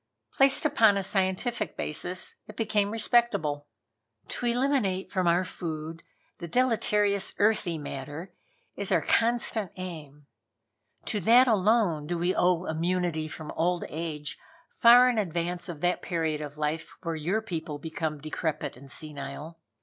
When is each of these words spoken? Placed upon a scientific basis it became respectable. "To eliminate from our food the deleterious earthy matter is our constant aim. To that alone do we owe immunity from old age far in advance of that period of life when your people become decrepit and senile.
Placed 0.33 0.65
upon 0.65 0.97
a 0.97 1.03
scientific 1.03 1.77
basis 1.77 2.33
it 2.47 2.55
became 2.55 2.89
respectable. 2.89 3.67
"To 4.29 4.47
eliminate 4.47 5.11
from 5.11 5.27
our 5.27 5.45
food 5.45 6.01
the 6.39 6.47
deleterious 6.47 7.35
earthy 7.37 7.77
matter 7.77 8.33
is 8.75 8.91
our 8.91 9.03
constant 9.03 9.71
aim. 9.75 10.25
To 11.05 11.19
that 11.19 11.47
alone 11.47 12.07
do 12.07 12.17
we 12.17 12.33
owe 12.33 12.65
immunity 12.65 13.27
from 13.27 13.51
old 13.51 13.85
age 13.89 14.39
far 14.69 15.07
in 15.07 15.19
advance 15.19 15.69
of 15.69 15.81
that 15.81 16.01
period 16.01 16.41
of 16.41 16.57
life 16.57 16.97
when 17.03 17.17
your 17.17 17.39
people 17.43 17.77
become 17.77 18.17
decrepit 18.19 18.75
and 18.75 18.89
senile. 18.89 19.59